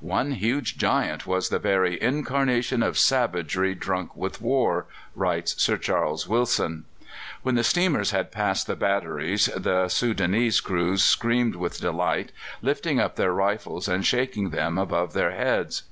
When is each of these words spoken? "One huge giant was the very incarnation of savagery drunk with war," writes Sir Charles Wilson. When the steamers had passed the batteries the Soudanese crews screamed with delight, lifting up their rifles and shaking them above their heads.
"One 0.00 0.30
huge 0.30 0.78
giant 0.78 1.26
was 1.26 1.50
the 1.50 1.58
very 1.58 2.00
incarnation 2.00 2.82
of 2.82 2.96
savagery 2.96 3.74
drunk 3.74 4.16
with 4.16 4.40
war," 4.40 4.86
writes 5.14 5.60
Sir 5.62 5.76
Charles 5.76 6.26
Wilson. 6.26 6.86
When 7.42 7.54
the 7.56 7.62
steamers 7.64 8.10
had 8.10 8.32
passed 8.32 8.66
the 8.66 8.76
batteries 8.76 9.50
the 9.54 9.88
Soudanese 9.90 10.62
crews 10.62 11.02
screamed 11.04 11.56
with 11.56 11.82
delight, 11.82 12.32
lifting 12.62 12.98
up 12.98 13.16
their 13.16 13.34
rifles 13.34 13.86
and 13.86 14.06
shaking 14.06 14.48
them 14.48 14.78
above 14.78 15.12
their 15.12 15.32
heads. 15.32 15.82